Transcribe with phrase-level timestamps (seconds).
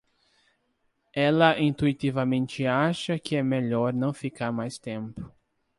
[1.13, 5.31] Ela intuitivamente acha que é melhor não ficar mais tempo.